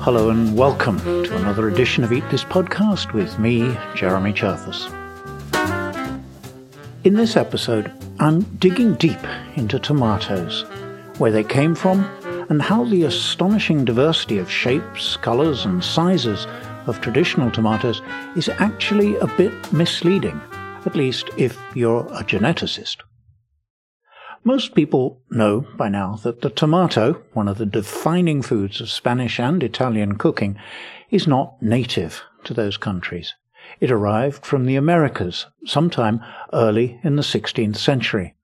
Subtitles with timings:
[0.00, 4.90] Hello and welcome to another edition of Eat This Podcast with me, Jeremy Cherfas.
[7.04, 9.20] In this episode, I'm digging deep
[9.56, 10.64] into tomatoes,
[11.18, 12.04] where they came from,
[12.48, 16.46] and how the astonishing diversity of shapes, colours, and sizes
[16.86, 18.02] of traditional tomatoes
[18.34, 20.40] is actually a bit misleading,
[20.86, 23.02] at least if you're a geneticist.
[24.48, 29.38] Most people know by now that the tomato, one of the defining foods of Spanish
[29.38, 30.58] and Italian cooking,
[31.10, 33.34] is not native to those countries.
[33.78, 36.24] It arrived from the Americas sometime
[36.54, 38.36] early in the 16th century.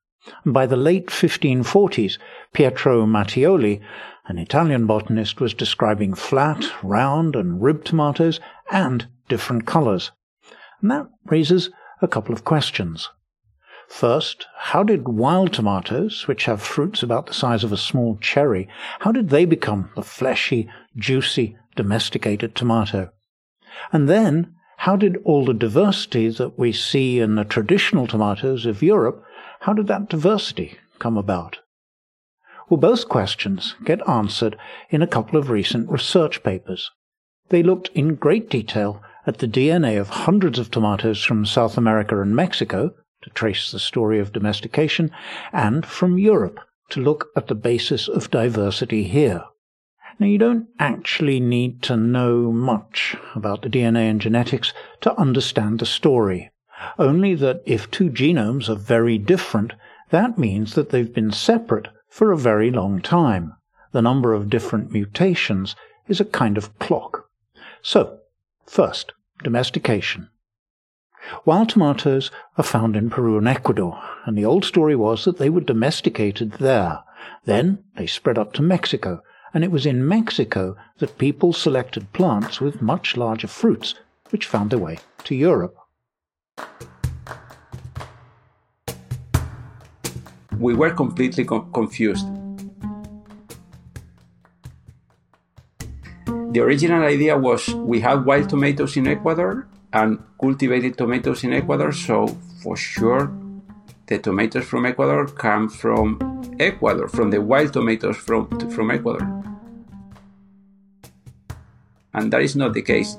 [0.45, 2.19] By the late 1540s,
[2.53, 3.81] Pietro Mattioli,
[4.27, 10.11] an Italian botanist, was describing flat, round, and ribbed tomatoes and different colors.
[10.83, 11.71] And that raises
[12.03, 13.09] a couple of questions.
[13.89, 18.69] First, how did wild tomatoes, which have fruits about the size of a small cherry,
[19.01, 23.11] how did they become the fleshy, juicy, domesticated tomato?
[23.93, 28.83] And then, how did all the diversity that we see in the traditional tomatoes of
[28.83, 29.23] Europe,
[29.61, 31.59] how did that diversity come about?
[32.69, 34.57] Well, both questions get answered
[34.91, 36.91] in a couple of recent research papers.
[37.51, 42.21] They looked in great detail at the DNA of hundreds of tomatoes from South America
[42.21, 42.95] and Mexico,
[43.25, 45.11] to trace the story of domestication,
[45.53, 49.45] and from Europe to look at the basis of diversity here.
[50.19, 55.81] Now, you don't actually need to know much about the DNA and genetics to understand
[55.81, 56.53] the story.
[56.99, 59.73] Only that if two genomes are very different,
[60.11, 63.55] that means that they've been separate for a very long time.
[63.93, 65.75] The number of different mutations
[66.07, 67.29] is a kind of clock.
[67.83, 68.19] So,
[68.67, 70.29] first, domestication.
[71.45, 75.51] Wild tomatoes are found in Peru and Ecuador, and the old story was that they
[75.51, 77.01] were domesticated there.
[77.45, 79.23] Then they spread up to Mexico,
[79.53, 83.95] and it was in Mexico that people selected plants with much larger fruits,
[84.31, 85.77] which found their way to Europe.
[90.59, 92.27] We were completely co- confused.
[96.27, 101.93] The original idea was we had wild tomatoes in Ecuador and cultivated tomatoes in Ecuador.
[101.93, 102.27] So
[102.63, 103.33] for sure,
[104.07, 106.19] the tomatoes from Ecuador come from
[106.59, 109.25] Ecuador, from the wild tomatoes from from Ecuador,
[112.13, 113.17] and that is not the case.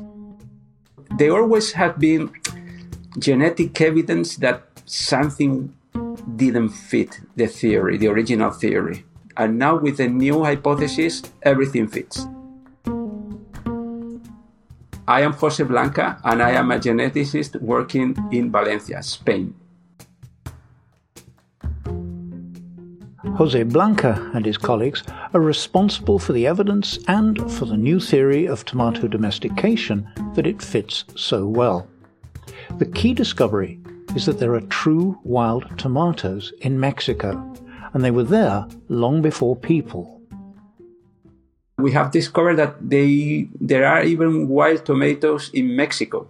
[1.18, 2.30] There always have been
[3.18, 5.74] genetic evidence that something
[6.36, 9.06] didn't fit the theory, the original theory.
[9.38, 12.28] And now with the new hypothesis, everything fits.
[15.08, 19.54] I am Jose Blanca and I am a geneticist working in Valencia, Spain.
[23.36, 25.04] Jose Blanca and his colleagues
[25.36, 30.60] are responsible for the evidence and for the new theory of tomato domestication that it
[30.60, 31.88] fits so well.
[32.80, 33.80] The key discovery
[34.16, 37.54] is that there are true wild tomatoes in Mexico,
[37.94, 40.15] and they were there long before people
[41.78, 46.28] we have discovered that they, there are even wild tomatoes in Mexico.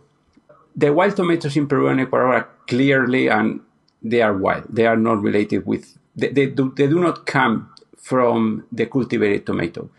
[0.76, 3.62] The wild tomatoes in Peru and Ecuador are clearly and
[4.02, 4.66] they are wild.
[4.70, 9.46] They are not related with they, they, do, they do not come from the cultivated
[9.46, 9.90] tomato.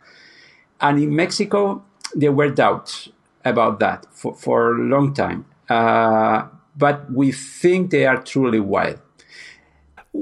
[0.80, 3.08] And in Mexico, there were doubts
[3.44, 5.44] about that for, for a long time.
[5.68, 6.46] Uh,
[6.76, 9.00] but we think they are truly wild.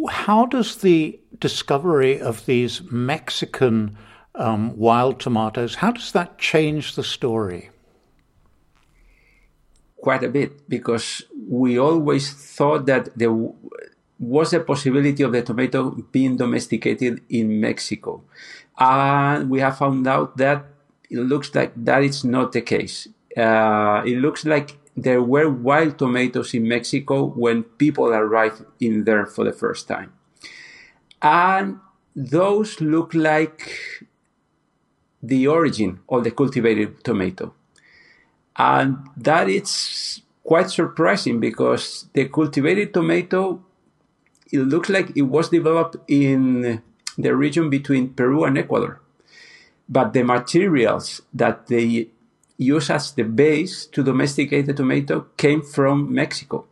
[0.09, 3.97] How does the discovery of these Mexican
[4.35, 5.77] um, wild tomatoes.
[5.77, 7.71] How does that change the story?
[9.97, 13.35] Quite a bit, because we always thought that there
[14.19, 18.23] was a possibility of the tomato being domesticated in Mexico.
[18.79, 20.65] And we have found out that
[21.11, 23.09] it looks like that is not the case.
[23.37, 29.27] Uh, it looks like there were wild tomatoes in Mexico when people arrived in there
[29.27, 30.13] for the first time.
[31.21, 31.81] And
[32.15, 33.73] those look like
[35.27, 37.55] the origin of the cultivated tomato.
[38.57, 43.63] And that is quite surprising because the cultivated tomato,
[44.53, 46.83] it looks like it was developed in
[47.17, 49.01] the region between Peru and Ecuador.
[49.89, 52.09] But the materials that they
[52.57, 56.67] use as the base to domesticate the tomato came from Mexico.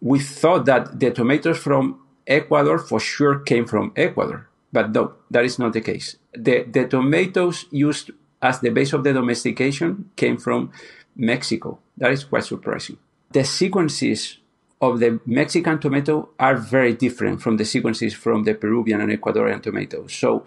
[0.00, 5.46] We thought that the tomatoes from Ecuador for sure came from Ecuador but no, that
[5.46, 6.16] is not the case.
[6.34, 8.10] The, the tomatoes used
[8.42, 10.70] as the base of the domestication came from
[11.16, 11.78] Mexico.
[11.96, 12.98] That is quite surprising.
[13.32, 14.36] The sequences
[14.82, 19.62] of the Mexican tomato are very different from the sequences from the Peruvian and Ecuadorian
[19.62, 20.12] tomatoes.
[20.12, 20.44] So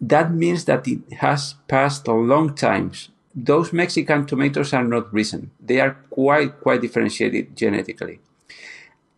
[0.00, 2.92] that means that it has passed a long time.
[3.34, 5.50] Those Mexican tomatoes are not recent.
[5.60, 8.20] They are quite, quite differentiated genetically.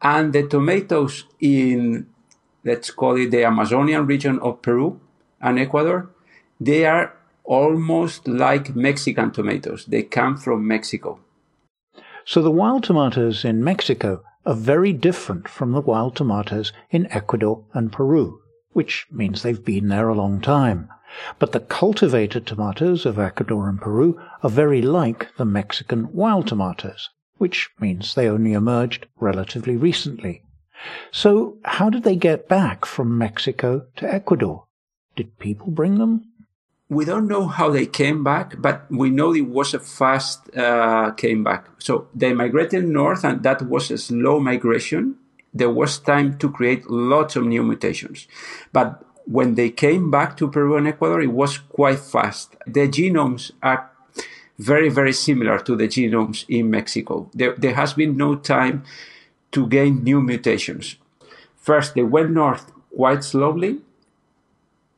[0.03, 2.09] And the tomatoes in,
[2.65, 5.01] let's call it the Amazonian region of Peru
[5.41, 6.11] and Ecuador,
[6.59, 7.15] they are
[7.45, 9.85] almost like Mexican tomatoes.
[9.85, 11.21] They come from Mexico.
[12.25, 17.65] So the wild tomatoes in Mexico are very different from the wild tomatoes in Ecuador
[17.75, 18.41] and Peru,
[18.73, 20.89] which means they've been there a long time.
[21.39, 27.11] But the cultivated tomatoes of Ecuador and Peru are very like the Mexican wild tomatoes,
[27.37, 30.44] which means they only emerged relatively recently.
[31.11, 34.65] So how did they get back from Mexico to Ecuador?
[35.17, 36.35] Did people bring them?
[36.89, 41.11] we don't know how they came back, but we know it was a fast uh,
[41.13, 41.67] came back.
[41.79, 45.17] So they migrated north, and that was a slow migration.
[45.53, 48.27] There was time to create lots of new mutations,
[48.73, 52.57] but when they came back to Peru and Ecuador, it was quite fast.
[52.67, 53.91] The genomes are
[54.59, 57.31] very, very similar to the genomes in Mexico.
[57.33, 58.85] There, there has been no time
[59.55, 60.97] to gain new mutations.
[61.57, 63.81] First, they went north quite slowly,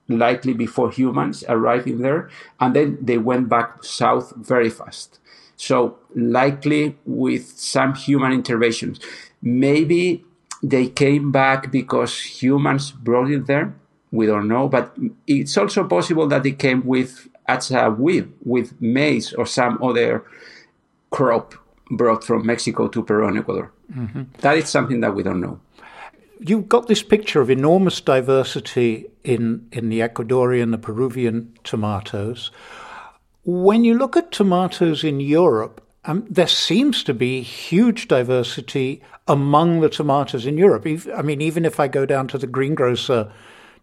[0.08, 5.20] likely before humans arriving there, and then they went back south very fast.
[5.56, 9.00] So likely with some human interventions.
[9.40, 10.24] Maybe
[10.62, 13.74] they came back because humans brought it there.
[14.10, 18.80] We don't know, but it's also possible that they came with as a weed with
[18.80, 20.24] maize or some other
[21.10, 21.54] crop
[21.90, 23.72] brought from Mexico to Peru and Ecuador.
[23.94, 24.22] Mm-hmm.
[24.40, 25.60] That is something that we don't know
[26.40, 32.50] you've got this picture of enormous diversity in, in the Ecuadorian, the Peruvian tomatoes.
[33.44, 39.80] When you look at tomatoes in Europe, um, there seems to be huge diversity among
[39.80, 40.86] the tomatoes in Europe.
[41.16, 43.32] I mean, even if I go down to the greengrocer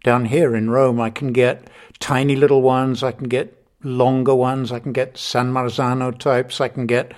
[0.03, 1.69] down here in Rome, I can get
[2.00, 6.69] tiny little ones, I can get longer ones, I can get San Marzano types, I
[6.69, 7.13] can get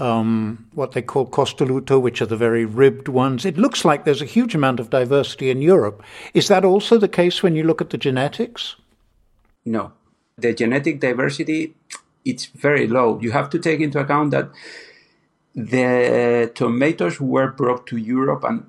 [0.00, 3.44] um, what they call costoluto, which are the very ribbed ones.
[3.44, 6.02] It looks like there's a huge amount of diversity in Europe.
[6.32, 8.76] Is that also the case when you look at the genetics?
[9.64, 9.92] No.
[10.38, 11.74] The genetic diversity,
[12.24, 13.20] it's very low.
[13.20, 14.50] You have to take into account that
[15.54, 18.64] the tomatoes were brought to Europe and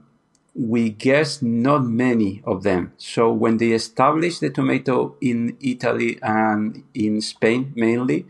[0.53, 2.91] we guess not many of them.
[2.97, 8.25] So when they established the tomato in Italy and in Spain mainly,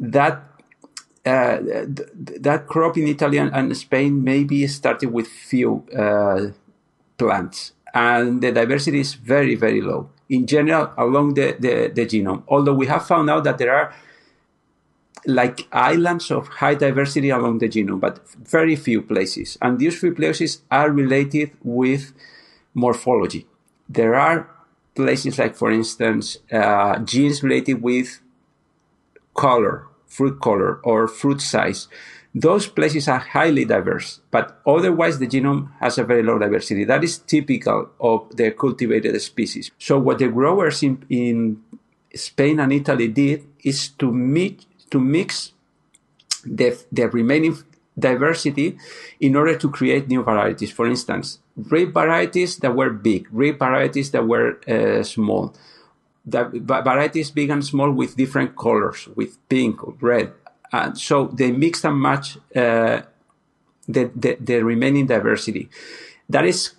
[0.00, 0.55] that
[1.26, 2.08] uh, th-
[2.40, 6.52] that crop in Italy and Spain maybe started with few uh,
[7.18, 12.42] plants, and the diversity is very, very low in general along the, the, the genome.
[12.48, 13.94] Although we have found out that there are
[15.26, 19.58] like islands of high diversity along the genome, but very few places.
[19.60, 22.12] And these few places are related with
[22.74, 23.46] morphology.
[23.88, 24.48] There are
[24.94, 28.20] places like, for instance, uh, genes related with
[29.34, 31.88] color fruit color, or fruit size.
[32.34, 36.84] Those places are highly diverse, but otherwise the genome has a very low diversity.
[36.84, 39.70] That is typical of the cultivated species.
[39.78, 41.62] So what the growers in, in
[42.14, 45.52] Spain and Italy did is to mix, to mix
[46.44, 47.56] the, the remaining
[47.98, 48.76] diversity
[49.18, 50.70] in order to create new varieties.
[50.70, 55.54] For instance, rib varieties that were big, rib varieties that were uh, small,
[56.26, 60.32] the varieties big and small with different colors, with pink, or red.
[60.72, 63.02] And so they mix and match uh,
[63.86, 65.68] the, the, the remaining diversity.
[66.28, 66.72] That is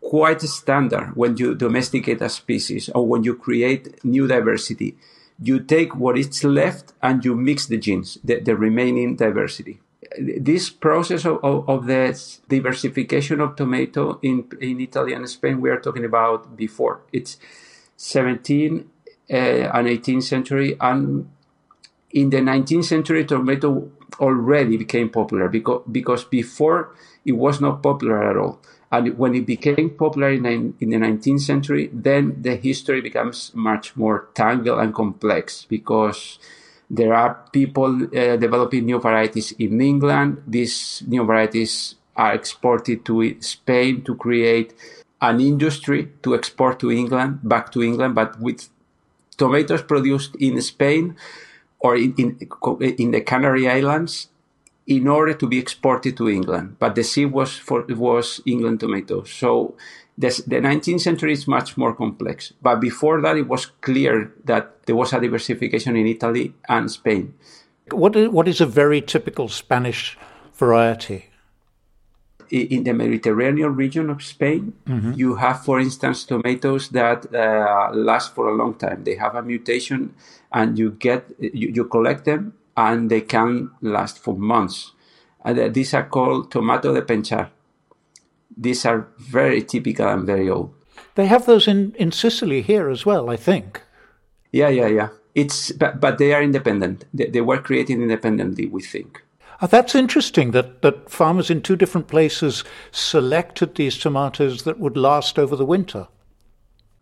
[0.00, 4.96] quite standard when you domesticate a species or when you create new diversity.
[5.40, 9.80] You take what is left and you mix the genes, the, the remaining diversity.
[10.18, 15.70] This process of, of, of, the diversification of tomato in, in Italy and Spain, we
[15.70, 17.00] are talking about before.
[17.12, 17.38] It's
[17.98, 18.84] 17th
[19.30, 20.76] uh, and 18th century.
[20.80, 21.30] And
[22.10, 26.94] in the 19th century, tomato already became popular because, because before
[27.24, 28.60] it was not popular at all.
[28.90, 33.96] And when it became popular in, in the 19th century, then the history becomes much
[33.96, 36.38] more tangled and complex because
[36.90, 40.42] there are people uh, developing new varieties in England.
[40.46, 44.74] These new varieties are exported to Spain to create
[45.22, 48.68] an industry to export to England, back to England, but with
[49.38, 51.16] tomatoes produced in Spain
[51.78, 52.38] or in, in,
[52.98, 54.28] in the Canary Islands
[54.86, 56.76] in order to be exported to England.
[56.78, 59.30] But the seed was for was England tomatoes.
[59.30, 59.76] So
[60.18, 62.52] this, the 19th century is much more complex.
[62.60, 67.34] But before that, it was clear that there was a diversification in Italy and Spain.
[67.92, 70.18] What is, what is a very typical Spanish
[70.54, 71.31] variety?
[72.52, 75.12] In the Mediterranean region of Spain, mm-hmm.
[75.16, 79.04] you have, for instance, tomatoes that uh, last for a long time.
[79.04, 80.14] They have a mutation,
[80.52, 84.92] and you get you, you collect them, and they can last for months.
[85.42, 87.48] And uh, these are called tomato de penjar.
[88.54, 90.74] These are very typical and very old.
[91.14, 93.80] They have those in, in Sicily here as well, I think.
[94.52, 95.08] Yeah, yeah, yeah.
[95.34, 97.06] It's but, but they are independent.
[97.14, 99.22] They, they were created independently, we think.
[99.62, 104.96] Oh, that's interesting that, that farmers in two different places selected these tomatoes that would
[104.96, 106.08] last over the winter.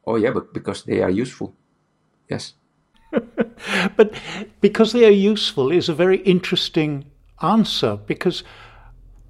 [0.06, 1.56] Oh, yeah, but because they are useful.
[2.28, 2.52] Yes.
[3.96, 4.14] but
[4.60, 7.06] because they are useful is a very interesting
[7.40, 8.44] answer because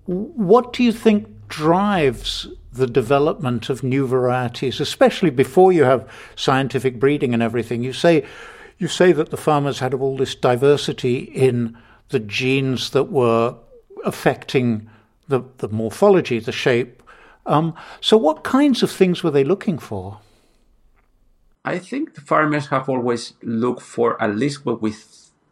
[0.07, 6.99] what do you think drives the development of new varieties, especially before you have scientific
[6.99, 7.85] breeding and everything?
[7.85, 8.25] You say
[8.79, 11.77] you say that the farmers had all this diversity in
[12.11, 13.57] the genes that were
[14.05, 14.89] affecting
[15.29, 17.03] the, the morphology, the shape.
[17.47, 20.19] Um, so, what kinds of things were they looking for?
[21.65, 24.95] I think the farmers have always looked for at least what we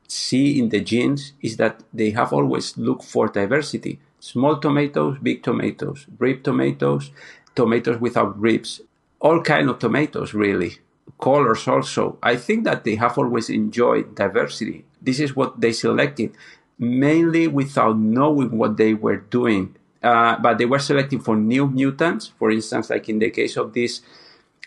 [0.06, 4.00] see in the genes is that they have always looked for diversity.
[4.20, 7.10] Small tomatoes, big tomatoes, rib tomatoes,
[7.54, 8.80] tomatoes without ribs,
[9.20, 10.78] all kind of tomatoes really.
[11.20, 12.18] Colors also.
[12.22, 14.84] I think that they have always enjoyed diversity.
[15.00, 16.32] This is what they selected,
[16.78, 19.76] mainly without knowing what they were doing.
[20.02, 23.72] Uh, but they were selecting for new mutants, for instance, like in the case of
[23.72, 24.02] these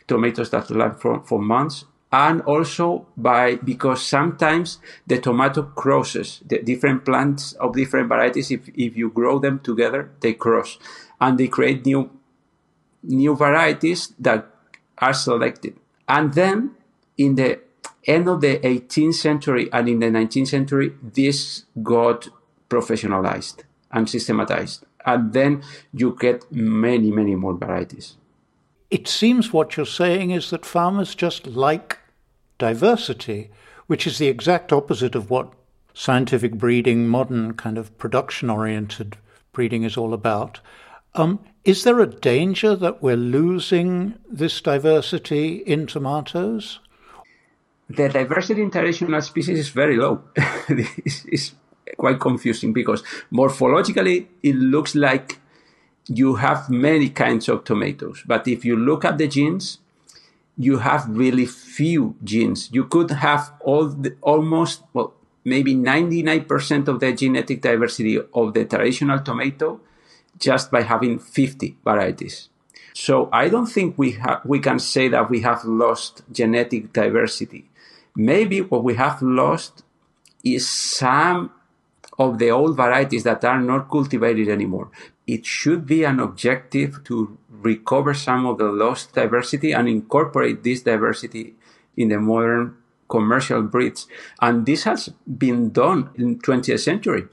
[0.08, 6.62] tomatoes that last for, for months, and also by because sometimes the tomato crosses the
[6.62, 10.78] different plants of different varieties if, if you grow them together they cross
[11.22, 12.10] and they create new
[13.04, 14.46] new varieties that
[14.98, 15.76] are selected
[16.08, 16.72] and then
[17.18, 17.60] in the
[18.05, 22.27] end of the 18th century and in the 19th century this got
[22.70, 25.62] professionalized and systematized and then
[25.93, 28.15] you get many many more varieties
[28.91, 31.98] it seems what you're saying is that farmers just like
[32.58, 33.50] diversity,
[33.88, 35.53] which is the exact opposite of what
[35.93, 39.17] scientific breeding, modern kind of production oriented
[39.53, 40.60] breeding is all about.
[41.15, 46.79] Um, is there a danger that we're losing this diversity in tomatoes?
[47.96, 50.24] The diversity in traditional species is very low.
[50.70, 51.56] it's,
[51.98, 55.40] quite confusing because morphologically it looks like
[56.08, 58.24] you have many kinds of tomatoes.
[58.26, 59.80] But if you look at the genes,
[60.58, 62.70] you have really few genes.
[62.72, 68.66] You could have all the, almost, well, maybe 99% of the genetic diversity of the
[68.66, 69.82] traditional tomato
[70.40, 72.50] just by having 50 varieties.
[72.94, 77.70] So I don't think we have, we can say that we have lost genetic diversity.
[78.15, 79.84] Maybe what we have lost
[80.44, 81.51] is some
[82.18, 84.89] of the old varieties that are not cultivated anymore.
[85.25, 90.82] It should be an objective to recover some of the lost diversity and incorporate this
[90.82, 91.56] diversity
[91.96, 92.75] in the modern
[93.10, 94.08] commercial breeds.
[94.41, 97.25] And this has been done in 20th century.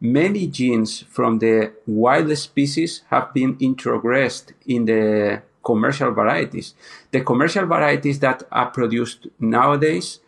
[0.00, 6.74] Many genes from the wild species have been introgressed in the commercial varieties.
[7.10, 10.20] The commercial varieties that are produced nowadays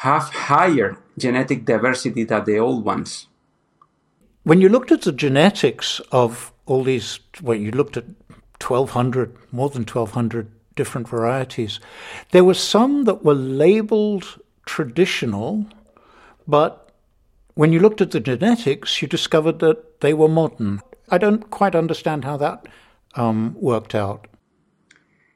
[0.00, 3.26] have higher genetic diversity than the old ones.
[4.44, 8.06] When you looked at the genetics of all these, well, you looked at
[8.66, 11.80] 1,200, more than 1,200 different varieties,
[12.30, 15.66] there were some that were labeled traditional,
[16.48, 16.92] but
[17.52, 20.80] when you looked at the genetics, you discovered that they were modern.
[21.10, 22.66] I don't quite understand how that
[23.16, 24.28] um, worked out.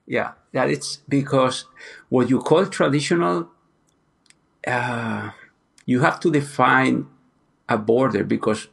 [0.07, 1.67] Yeah, that it's because
[2.09, 3.51] what you call traditional,
[4.67, 5.31] uh,
[5.87, 7.07] you have to define
[7.69, 8.69] a border because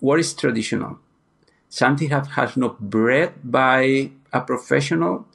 [0.00, 0.98] what is traditional?
[1.68, 5.26] Something that has not bred by a professional.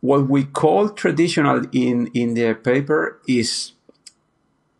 [0.00, 3.72] What we call traditional in, in the paper is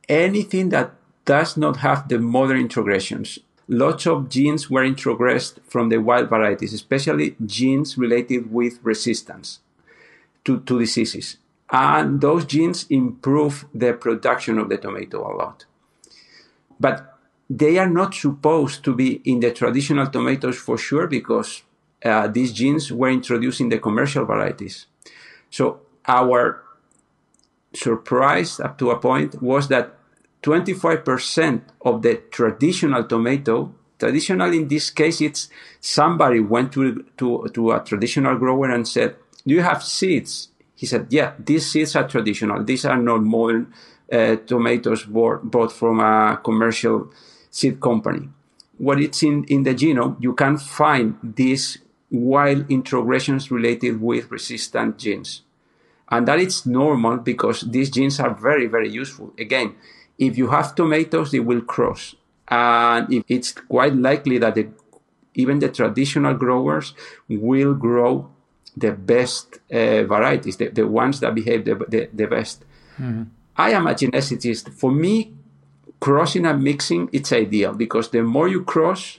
[0.08, 3.38] anything that does not have the modern introgressions.
[3.68, 9.60] Lots of genes were introgressed from the wild varieties, especially genes related with resistance
[10.44, 11.36] to, to diseases.
[11.72, 15.64] And those genes improve the production of the tomato a lot.
[16.78, 21.62] But they are not supposed to be in the traditional tomatoes for sure because
[22.04, 24.86] uh, these genes were introduced in the commercial varieties.
[25.50, 26.62] So our
[27.74, 29.94] surprise up to a point was that
[30.42, 35.48] 25% of the traditional tomato, traditional in this case, it's
[35.80, 40.48] somebody went to, to, to a traditional grower and said, do you have seeds?
[40.82, 42.64] He said, yeah, these seeds are traditional.
[42.64, 43.72] These are not modern
[44.10, 47.12] uh, tomatoes bought, bought from a commercial
[47.50, 48.28] seed company.
[48.82, 51.78] what it's in, in the genome, you can find these
[52.10, 55.42] wild introgressions related with resistant genes.
[56.10, 59.32] And that is normal because these genes are very, very useful.
[59.38, 59.76] Again,
[60.18, 62.16] if you have tomatoes, they will cross.
[62.48, 64.68] And it's quite likely that the,
[65.34, 66.92] even the traditional growers
[67.28, 68.30] will grow
[68.76, 72.64] the best uh, varieties, the, the ones that behave the, the, the best.
[72.98, 73.24] Mm-hmm.
[73.56, 74.72] I am a geneticist.
[74.72, 75.32] For me,
[76.00, 79.18] crossing and mixing, it's ideal because the more you cross,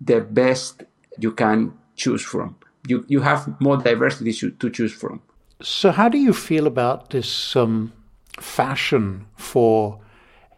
[0.00, 0.84] the best
[1.18, 2.56] you can choose from.
[2.86, 5.20] You, you have more diversity to choose from.
[5.62, 7.92] So, how do you feel about this um,
[8.38, 9.98] fashion for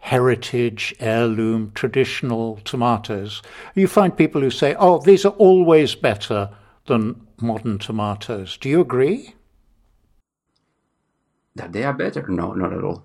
[0.00, 3.40] heritage, heirloom, traditional tomatoes?
[3.75, 6.50] You find people who say, oh, these are always better
[6.87, 8.57] than modern tomatoes.
[8.57, 9.35] Do you agree?
[11.54, 12.26] That they are better?
[12.28, 13.02] No, not at all.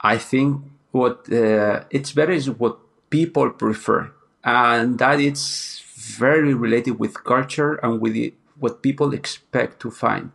[0.00, 0.62] I think
[0.92, 2.78] what uh, it's better is what
[3.10, 4.12] people prefer,
[4.44, 10.32] and that it's very related with culture and with what people expect to find.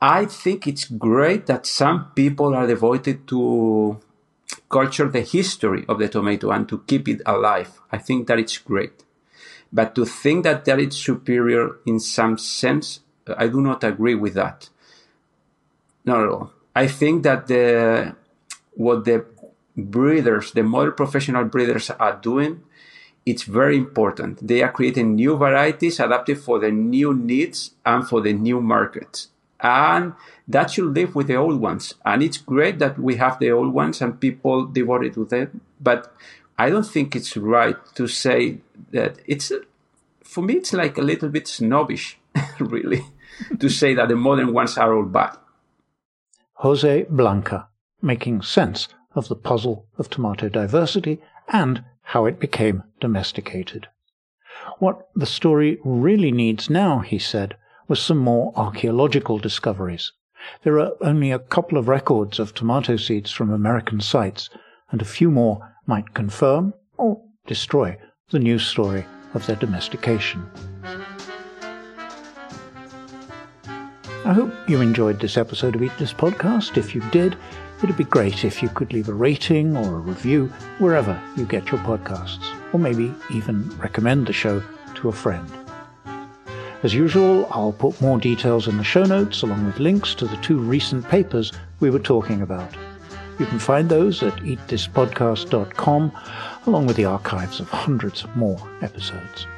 [0.00, 4.00] I think it's great that some people are devoted to
[4.68, 7.80] culture the history of the tomato and to keep it alive.
[7.92, 9.04] I think that it's great.
[9.72, 14.34] But to think that that is superior in some sense, I do not agree with
[14.34, 14.68] that.
[16.04, 16.52] Not at all.
[16.74, 18.16] I think that the
[18.74, 19.24] what the
[19.76, 22.62] breeders, the model professional breeders are doing,
[23.24, 24.46] it's very important.
[24.46, 29.28] They are creating new varieties adapted for the new needs and for the new markets.
[29.60, 30.14] And
[30.48, 31.94] that should live with the old ones.
[32.04, 35.60] And it's great that we have the old ones and people devoted to them.
[35.80, 36.12] But
[36.62, 38.58] I don't think it's right to say
[38.92, 39.50] that it's,
[40.22, 42.20] for me, it's like a little bit snobbish,
[42.60, 43.04] really,
[43.58, 45.36] to say that the modern ones are all bad.
[46.58, 47.66] Jose Blanca,
[48.00, 53.88] making sense of the puzzle of tomato diversity and how it became domesticated.
[54.78, 57.56] What the story really needs now, he said,
[57.88, 60.12] was some more archaeological discoveries.
[60.62, 64.48] There are only a couple of records of tomato seeds from American sites,
[64.92, 67.96] and a few more might confirm or destroy
[68.30, 70.48] the news story of their domestication.
[74.24, 76.76] I hope you enjoyed this episode of Eat This Podcast.
[76.76, 77.36] If you did,
[77.82, 80.46] it'd be great if you could leave a rating or a review
[80.78, 84.62] wherever you get your podcasts, or maybe even recommend the show
[84.94, 85.50] to a friend.
[86.84, 90.36] As usual, I'll put more details in the show notes along with links to the
[90.36, 92.76] two recent papers we were talking about.
[93.42, 96.12] You can find those at eatthispodcast.com
[96.64, 99.48] along with the archives of hundreds more episodes.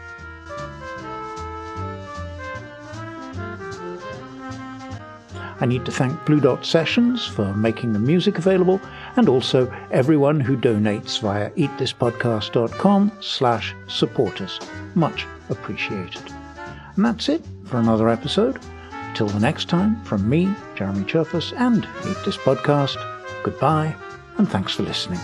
[5.61, 8.81] I need to thank Blue Dot Sessions for making the music available
[9.17, 14.61] and also everyone who donates via eatthispodcast.com slash supporters.
[14.95, 16.23] Much appreciated.
[16.97, 18.59] And that's it for another episode.
[19.13, 23.14] Till the next time, from me, Jeremy Cherfas, and Eat This Podcast,
[23.45, 23.95] goodbye,
[24.39, 25.21] and thanks for listening.